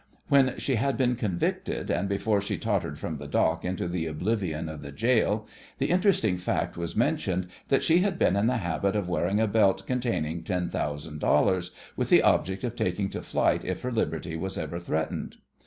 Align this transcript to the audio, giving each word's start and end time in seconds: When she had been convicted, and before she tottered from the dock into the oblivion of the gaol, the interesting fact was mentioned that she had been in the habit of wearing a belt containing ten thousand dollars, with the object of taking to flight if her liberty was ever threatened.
When 0.29 0.57
she 0.57 0.77
had 0.77 0.97
been 0.97 1.15
convicted, 1.15 1.91
and 1.91 2.09
before 2.09 2.41
she 2.41 2.57
tottered 2.57 2.97
from 2.97 3.17
the 3.17 3.27
dock 3.27 3.63
into 3.63 3.87
the 3.87 4.07
oblivion 4.07 4.67
of 4.67 4.81
the 4.81 4.91
gaol, 4.91 5.47
the 5.77 5.91
interesting 5.91 6.39
fact 6.39 6.75
was 6.75 6.95
mentioned 6.95 7.49
that 7.67 7.83
she 7.83 7.99
had 7.99 8.17
been 8.17 8.35
in 8.35 8.47
the 8.47 8.57
habit 8.57 8.95
of 8.95 9.07
wearing 9.07 9.39
a 9.39 9.45
belt 9.45 9.85
containing 9.85 10.41
ten 10.43 10.69
thousand 10.69 11.19
dollars, 11.19 11.69
with 11.95 12.09
the 12.09 12.23
object 12.23 12.63
of 12.63 12.75
taking 12.75 13.11
to 13.11 13.21
flight 13.21 13.63
if 13.63 13.83
her 13.83 13.91
liberty 13.91 14.35
was 14.35 14.57
ever 14.57 14.79
threatened. 14.79 15.35